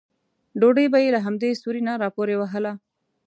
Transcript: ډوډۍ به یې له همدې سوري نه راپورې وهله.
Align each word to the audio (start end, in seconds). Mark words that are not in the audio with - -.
ډوډۍ 0.59 0.87
به 0.93 0.97
یې 1.03 1.09
له 1.15 1.19
همدې 1.25 1.49
سوري 1.61 1.81
نه 1.87 1.93
راپورې 2.03 2.35
وهله. 2.37 2.71